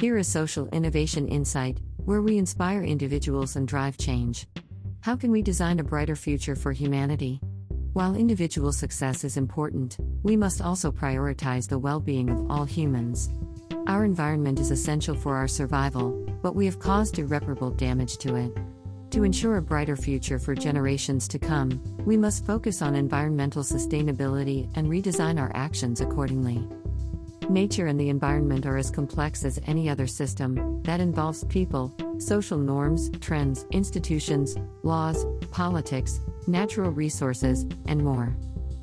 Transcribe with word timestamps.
Here 0.00 0.16
is 0.16 0.28
Social 0.28 0.66
Innovation 0.68 1.28
Insight, 1.28 1.78
where 2.06 2.22
we 2.22 2.38
inspire 2.38 2.82
individuals 2.82 3.56
and 3.56 3.68
drive 3.68 3.98
change. 3.98 4.46
How 5.02 5.14
can 5.14 5.30
we 5.30 5.42
design 5.42 5.78
a 5.78 5.84
brighter 5.84 6.16
future 6.16 6.56
for 6.56 6.72
humanity? 6.72 7.38
While 7.92 8.16
individual 8.16 8.72
success 8.72 9.24
is 9.24 9.36
important, 9.36 9.98
we 10.22 10.38
must 10.38 10.62
also 10.62 10.90
prioritize 10.90 11.68
the 11.68 11.78
well 11.78 12.00
being 12.00 12.30
of 12.30 12.50
all 12.50 12.64
humans. 12.64 13.28
Our 13.88 14.06
environment 14.06 14.58
is 14.58 14.70
essential 14.70 15.14
for 15.14 15.36
our 15.36 15.46
survival, 15.46 16.12
but 16.42 16.54
we 16.54 16.64
have 16.64 16.78
caused 16.78 17.18
irreparable 17.18 17.72
damage 17.72 18.16
to 18.20 18.36
it. 18.36 18.56
To 19.10 19.22
ensure 19.22 19.58
a 19.58 19.62
brighter 19.62 19.96
future 19.96 20.38
for 20.38 20.54
generations 20.54 21.28
to 21.28 21.38
come, 21.38 21.78
we 22.06 22.16
must 22.16 22.46
focus 22.46 22.80
on 22.80 22.94
environmental 22.94 23.62
sustainability 23.62 24.74
and 24.76 24.88
redesign 24.88 25.38
our 25.38 25.52
actions 25.54 26.00
accordingly. 26.00 26.66
Nature 27.50 27.88
and 27.88 27.98
the 27.98 28.10
environment 28.10 28.64
are 28.64 28.76
as 28.76 28.92
complex 28.92 29.44
as 29.44 29.58
any 29.66 29.88
other 29.90 30.06
system 30.06 30.80
that 30.84 31.00
involves 31.00 31.42
people, 31.42 31.92
social 32.20 32.56
norms, 32.56 33.10
trends, 33.18 33.66
institutions, 33.72 34.56
laws, 34.84 35.26
politics, 35.50 36.20
natural 36.46 36.92
resources, 36.92 37.66
and 37.88 38.04
more. 38.04 38.36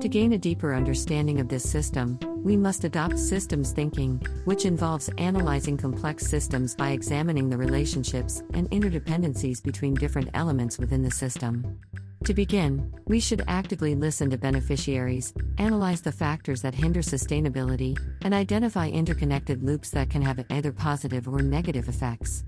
To 0.00 0.08
gain 0.08 0.32
a 0.32 0.38
deeper 0.38 0.74
understanding 0.74 1.38
of 1.38 1.48
this 1.48 1.70
system, 1.70 2.18
we 2.42 2.56
must 2.56 2.82
adopt 2.82 3.16
systems 3.20 3.70
thinking, 3.70 4.20
which 4.44 4.64
involves 4.64 5.08
analyzing 5.18 5.76
complex 5.76 6.26
systems 6.26 6.74
by 6.74 6.90
examining 6.90 7.48
the 7.48 7.56
relationships 7.56 8.42
and 8.54 8.68
interdependencies 8.72 9.62
between 9.62 9.94
different 9.94 10.30
elements 10.34 10.78
within 10.78 11.04
the 11.04 11.12
system. 11.12 11.78
To 12.24 12.34
begin, 12.34 12.92
we 13.06 13.20
should 13.20 13.44
actively 13.48 13.94
listen 13.94 14.28
to 14.30 14.36
beneficiaries, 14.36 15.32
analyze 15.56 16.02
the 16.02 16.12
factors 16.12 16.60
that 16.62 16.74
hinder 16.74 17.00
sustainability, 17.00 17.98
and 18.22 18.34
identify 18.34 18.88
interconnected 18.88 19.62
loops 19.62 19.90
that 19.90 20.10
can 20.10 20.20
have 20.22 20.44
either 20.50 20.72
positive 20.72 21.26
or 21.26 21.40
negative 21.40 21.88
effects. 21.88 22.44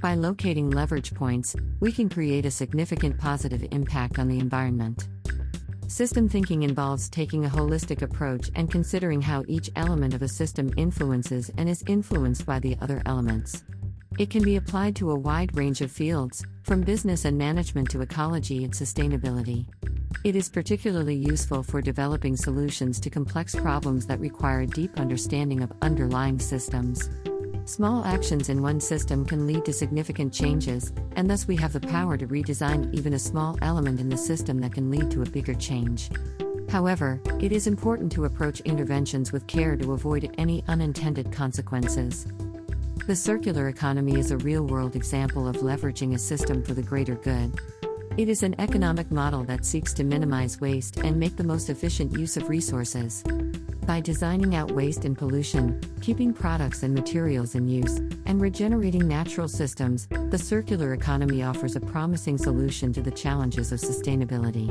By 0.00 0.16
locating 0.16 0.70
leverage 0.70 1.14
points, 1.14 1.54
we 1.80 1.92
can 1.92 2.08
create 2.08 2.44
a 2.44 2.50
significant 2.50 3.18
positive 3.18 3.64
impact 3.70 4.18
on 4.18 4.28
the 4.28 4.38
environment. 4.38 5.08
System 5.86 6.28
thinking 6.28 6.64
involves 6.64 7.08
taking 7.08 7.44
a 7.44 7.50
holistic 7.50 8.02
approach 8.02 8.50
and 8.54 8.70
considering 8.70 9.22
how 9.22 9.44
each 9.46 9.70
element 9.76 10.14
of 10.14 10.22
a 10.22 10.28
system 10.28 10.72
influences 10.76 11.50
and 11.56 11.68
is 11.68 11.84
influenced 11.86 12.44
by 12.44 12.58
the 12.58 12.76
other 12.80 13.00
elements. 13.06 13.62
It 14.18 14.28
can 14.28 14.44
be 14.44 14.56
applied 14.56 14.94
to 14.96 15.10
a 15.10 15.18
wide 15.18 15.56
range 15.56 15.80
of 15.80 15.90
fields, 15.90 16.44
from 16.64 16.82
business 16.82 17.24
and 17.24 17.36
management 17.36 17.90
to 17.90 18.02
ecology 18.02 18.62
and 18.62 18.72
sustainability. 18.72 19.66
It 20.22 20.36
is 20.36 20.50
particularly 20.50 21.16
useful 21.16 21.62
for 21.62 21.80
developing 21.80 22.36
solutions 22.36 23.00
to 23.00 23.10
complex 23.10 23.54
problems 23.54 24.06
that 24.06 24.20
require 24.20 24.60
a 24.60 24.66
deep 24.66 25.00
understanding 25.00 25.62
of 25.62 25.72
underlying 25.80 26.38
systems. 26.38 27.08
Small 27.64 28.04
actions 28.04 28.48
in 28.48 28.60
one 28.60 28.80
system 28.80 29.24
can 29.24 29.46
lead 29.46 29.64
to 29.64 29.72
significant 29.72 30.32
changes, 30.32 30.92
and 31.16 31.28
thus 31.28 31.48
we 31.48 31.56
have 31.56 31.72
the 31.72 31.80
power 31.80 32.16
to 32.18 32.26
redesign 32.26 32.92
even 32.94 33.14
a 33.14 33.18
small 33.18 33.56
element 33.62 33.98
in 33.98 34.10
the 34.10 34.16
system 34.16 34.60
that 34.60 34.74
can 34.74 34.90
lead 34.90 35.10
to 35.10 35.22
a 35.22 35.30
bigger 35.30 35.54
change. 35.54 36.10
However, 36.68 37.20
it 37.40 37.50
is 37.50 37.66
important 37.66 38.12
to 38.12 38.26
approach 38.26 38.60
interventions 38.60 39.32
with 39.32 39.46
care 39.46 39.76
to 39.76 39.92
avoid 39.92 40.34
any 40.38 40.64
unintended 40.68 41.32
consequences. 41.32 42.26
The 43.06 43.16
circular 43.16 43.68
economy 43.68 44.18
is 44.18 44.30
a 44.30 44.38
real 44.38 44.64
world 44.64 44.94
example 44.94 45.48
of 45.48 45.56
leveraging 45.56 46.14
a 46.14 46.18
system 46.18 46.62
for 46.62 46.74
the 46.74 46.82
greater 46.82 47.16
good. 47.16 47.60
It 48.16 48.28
is 48.28 48.42
an 48.42 48.54
economic 48.60 49.10
model 49.10 49.42
that 49.44 49.64
seeks 49.64 49.92
to 49.94 50.04
minimize 50.04 50.60
waste 50.60 50.98
and 50.98 51.18
make 51.18 51.36
the 51.36 51.44
most 51.44 51.68
efficient 51.68 52.16
use 52.16 52.36
of 52.36 52.48
resources. 52.48 53.24
By 53.86 54.00
designing 54.00 54.54
out 54.54 54.70
waste 54.70 55.04
and 55.04 55.18
pollution, 55.18 55.80
keeping 56.00 56.32
products 56.32 56.84
and 56.84 56.94
materials 56.94 57.56
in 57.56 57.66
use, 57.66 57.98
and 58.26 58.40
regenerating 58.40 59.08
natural 59.08 59.48
systems, 59.48 60.06
the 60.30 60.38
circular 60.38 60.94
economy 60.94 61.42
offers 61.42 61.74
a 61.74 61.80
promising 61.80 62.38
solution 62.38 62.92
to 62.92 63.02
the 63.02 63.10
challenges 63.10 63.72
of 63.72 63.80
sustainability. 63.80 64.70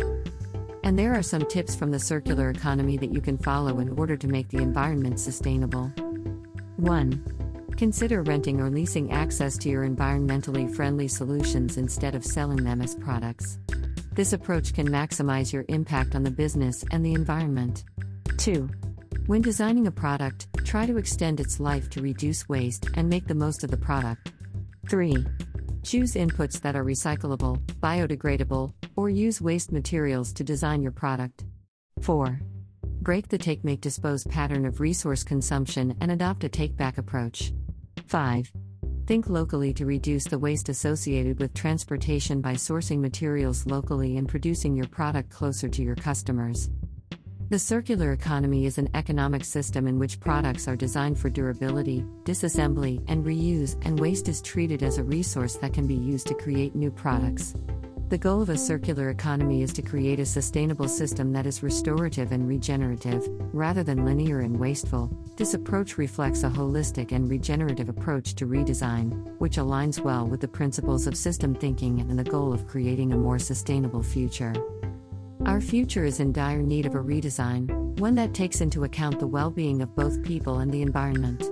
And 0.83 0.97
there 0.97 1.13
are 1.13 1.23
some 1.23 1.45
tips 1.45 1.75
from 1.75 1.91
the 1.91 1.99
circular 1.99 2.49
economy 2.49 2.97
that 2.97 3.13
you 3.13 3.21
can 3.21 3.37
follow 3.37 3.79
in 3.79 3.89
order 3.99 4.15
to 4.15 4.27
make 4.27 4.47
the 4.49 4.59
environment 4.59 5.19
sustainable. 5.19 5.91
1. 6.77 7.40
Consider 7.81 8.21
renting 8.21 8.61
or 8.61 8.69
leasing 8.69 9.11
access 9.11 9.57
to 9.57 9.67
your 9.67 9.89
environmentally 9.89 10.71
friendly 10.71 11.07
solutions 11.07 11.77
instead 11.77 12.13
of 12.13 12.23
selling 12.23 12.63
them 12.63 12.79
as 12.79 12.93
products. 12.93 13.57
This 14.11 14.33
approach 14.33 14.75
can 14.75 14.87
maximize 14.87 15.51
your 15.51 15.65
impact 15.67 16.13
on 16.13 16.21
the 16.21 16.29
business 16.29 16.85
and 16.91 17.03
the 17.03 17.15
environment. 17.15 17.83
2. 18.37 18.69
When 19.25 19.41
designing 19.41 19.87
a 19.87 19.91
product, 19.91 20.45
try 20.63 20.85
to 20.85 20.97
extend 20.97 21.39
its 21.39 21.59
life 21.59 21.89
to 21.89 22.03
reduce 22.03 22.47
waste 22.47 22.87
and 22.93 23.09
make 23.09 23.25
the 23.25 23.33
most 23.33 23.63
of 23.63 23.71
the 23.71 23.77
product. 23.77 24.31
3. 24.87 25.25
Choose 25.81 26.13
inputs 26.13 26.61
that 26.61 26.75
are 26.75 26.85
recyclable, 26.85 27.57
biodegradable, 27.79 28.71
or 28.95 29.09
use 29.09 29.41
waste 29.41 29.71
materials 29.71 30.33
to 30.33 30.43
design 30.43 30.83
your 30.83 30.91
product. 30.91 31.45
4. 32.01 32.39
Break 33.01 33.29
the 33.29 33.39
take 33.39 33.63
make 33.63 33.81
dispose 33.81 34.23
pattern 34.25 34.67
of 34.67 34.79
resource 34.81 35.23
consumption 35.23 35.97
and 35.99 36.11
adopt 36.11 36.43
a 36.43 36.49
take 36.49 36.77
back 36.77 36.99
approach. 36.99 37.51
5. 38.11 38.51
Think 39.07 39.29
locally 39.29 39.73
to 39.73 39.85
reduce 39.85 40.25
the 40.25 40.37
waste 40.37 40.67
associated 40.67 41.39
with 41.39 41.53
transportation 41.53 42.41
by 42.41 42.55
sourcing 42.55 42.99
materials 42.99 43.65
locally 43.65 44.17
and 44.17 44.27
producing 44.27 44.75
your 44.75 44.87
product 44.87 45.29
closer 45.29 45.69
to 45.69 45.81
your 45.81 45.95
customers. 45.95 46.69
The 47.49 47.57
circular 47.57 48.11
economy 48.11 48.65
is 48.65 48.77
an 48.77 48.89
economic 48.95 49.45
system 49.45 49.87
in 49.87 49.97
which 49.97 50.19
products 50.19 50.67
are 50.67 50.75
designed 50.75 51.19
for 51.19 51.29
durability, 51.29 52.03
disassembly, 52.25 53.01
and 53.07 53.23
reuse, 53.23 53.77
and 53.85 53.97
waste 53.97 54.27
is 54.27 54.41
treated 54.41 54.83
as 54.83 54.97
a 54.97 55.03
resource 55.05 55.55
that 55.55 55.73
can 55.73 55.87
be 55.87 55.95
used 55.95 56.27
to 56.27 56.33
create 56.33 56.75
new 56.75 56.91
products. 56.91 57.55
The 58.11 58.17
goal 58.17 58.41
of 58.41 58.49
a 58.49 58.57
circular 58.57 59.09
economy 59.09 59.61
is 59.61 59.71
to 59.71 59.81
create 59.81 60.19
a 60.19 60.25
sustainable 60.25 60.89
system 60.89 61.31
that 61.31 61.45
is 61.45 61.63
restorative 61.63 62.33
and 62.33 62.45
regenerative, 62.45 63.25
rather 63.53 63.83
than 63.83 64.03
linear 64.03 64.41
and 64.41 64.59
wasteful. 64.59 65.09
This 65.37 65.53
approach 65.53 65.97
reflects 65.97 66.43
a 66.43 66.49
holistic 66.49 67.13
and 67.13 67.29
regenerative 67.29 67.87
approach 67.87 68.35
to 68.35 68.47
redesign, 68.47 69.39
which 69.39 69.55
aligns 69.55 70.03
well 70.03 70.27
with 70.27 70.41
the 70.41 70.47
principles 70.49 71.07
of 71.07 71.15
system 71.15 71.55
thinking 71.55 72.01
and 72.01 72.19
the 72.19 72.25
goal 72.25 72.51
of 72.51 72.67
creating 72.67 73.13
a 73.13 73.17
more 73.17 73.39
sustainable 73.39 74.03
future. 74.03 74.53
Our 75.45 75.61
future 75.61 76.03
is 76.03 76.19
in 76.19 76.33
dire 76.33 76.61
need 76.61 76.85
of 76.85 76.95
a 76.95 77.01
redesign, 77.01 77.97
one 77.97 78.15
that 78.15 78.33
takes 78.33 78.59
into 78.59 78.83
account 78.83 79.21
the 79.21 79.27
well 79.27 79.49
being 79.49 79.81
of 79.81 79.95
both 79.95 80.21
people 80.21 80.59
and 80.59 80.69
the 80.69 80.81
environment. 80.81 81.49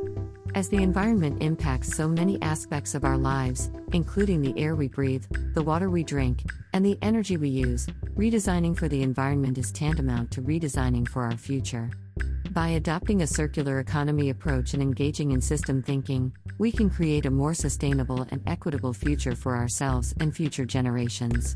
As 0.56 0.68
the 0.68 0.82
environment 0.82 1.44
impacts 1.44 1.96
so 1.96 2.08
many 2.08 2.42
aspects 2.42 2.96
of 2.96 3.04
our 3.04 3.18
lives, 3.18 3.70
including 3.94 4.42
the 4.42 4.60
air 4.60 4.76
we 4.76 4.88
breathe, 4.88 5.26
the 5.54 5.62
water 5.62 5.90
we 5.90 6.04
drink, 6.04 6.44
and 6.74 6.84
the 6.84 6.98
energy 7.02 7.38
we 7.38 7.50
use, 7.50 7.88
redesigning 8.18 8.76
for 8.76 8.88
the 8.88 9.04
environment 9.04 9.58
is 9.58 9.72
tantamount 9.72 10.32
to 10.32 10.42
redesigning 10.42 11.08
for 11.08 11.24
our 11.24 11.38
future. 11.38 11.92
By 12.52 12.70
adopting 12.70 13.22
a 13.22 13.28
circular 13.28 13.80
economy 13.80 14.32
approach 14.32 14.74
and 14.74 14.82
engaging 14.82 15.32
in 15.32 15.40
system 15.40 15.84
thinking, 15.84 16.34
we 16.58 16.72
can 16.72 16.90
create 16.90 17.28
a 17.28 17.32
more 17.32 17.54
sustainable 17.54 18.26
and 18.32 18.42
equitable 18.48 18.94
future 18.94 19.36
for 19.36 19.56
ourselves 19.56 20.16
and 20.20 20.36
future 20.36 20.66
generations. 20.66 21.56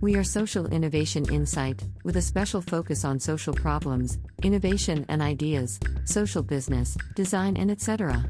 We 0.00 0.16
are 0.16 0.24
Social 0.24 0.66
Innovation 0.66 1.24
Insight, 1.32 1.82
with 2.02 2.16
a 2.16 2.22
special 2.22 2.60
focus 2.60 3.04
on 3.04 3.18
social 3.18 3.54
problems, 3.54 4.18
innovation 4.42 5.06
and 5.08 5.22
ideas, 5.22 5.80
social 6.04 6.42
business, 6.42 6.96
design, 7.14 7.56
and 7.56 7.70
etc. 7.70 8.24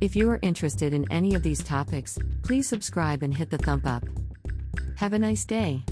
If 0.00 0.16
you 0.16 0.30
are 0.30 0.38
interested 0.42 0.94
in 0.94 1.10
any 1.10 1.34
of 1.34 1.42
these 1.42 1.62
topics, 1.62 2.18
please 2.42 2.68
subscribe 2.68 3.22
and 3.22 3.36
hit 3.36 3.50
the 3.50 3.58
thumb 3.58 3.82
up. 3.84 4.04
Have 4.96 5.12
a 5.12 5.18
nice 5.18 5.44
day. 5.44 5.82